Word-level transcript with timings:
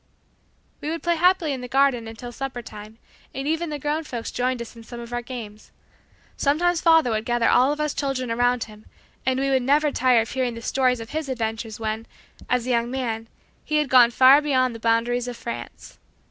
We 0.81 0.89
would 0.89 1.03
play 1.03 1.15
happily 1.15 1.53
in 1.53 1.61
the 1.61 1.67
garden 1.67 2.07
until 2.07 2.31
supper 2.31 2.63
time 2.63 2.97
and 3.35 3.47
even 3.47 3.69
the 3.69 3.77
grown 3.77 4.03
folks 4.03 4.31
joined 4.31 4.59
us 4.59 4.75
in 4.75 4.83
some 4.83 4.99
of 4.99 5.13
our 5.13 5.21
games. 5.21 5.69
Sometimes 6.35 6.81
father 6.81 7.11
would 7.11 7.23
gather 7.23 7.47
all 7.47 7.71
of 7.71 7.79
us 7.79 7.93
children 7.93 8.31
around 8.31 8.63
him, 8.63 8.87
and 9.27 9.39
we 9.39 9.51
would 9.51 9.61
never 9.61 9.91
tire 9.91 10.21
of 10.21 10.31
hearing 10.31 10.55
the 10.55 10.61
stories 10.63 11.01
of 11.01 11.11
his 11.11 11.29
adventures 11.29 11.79
when, 11.79 12.07
as 12.49 12.65
a 12.65 12.71
young 12.71 12.89
man, 12.89 13.27
he 13.63 13.75
had 13.75 13.89
gone 13.91 14.09
far 14.09 14.41
beyond 14.41 14.73
the 14.73 14.79
boundaries 14.79 15.27
of 15.27 15.37
France. 15.37 15.99